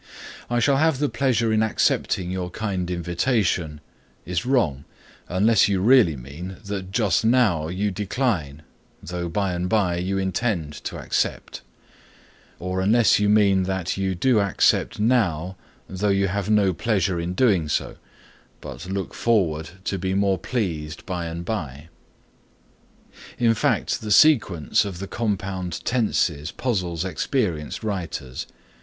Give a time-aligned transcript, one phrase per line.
[0.49, 3.81] "I shall have much pleasure in accepting your kind invitation"
[4.25, 4.83] is wrong,
[5.29, 8.63] unless you really mean that just now you decline
[9.03, 11.61] though by and by you intend to accept;
[12.57, 15.55] or unless you mean that you do accept now,
[15.87, 17.97] though you have no pleasure in doing so,
[18.59, 21.89] but look forward to be more pleased by and by.
[23.37, 28.47] In fact the sequence of the compound tenses puzzle experienced writers.